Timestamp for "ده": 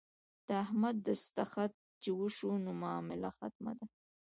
3.79-3.85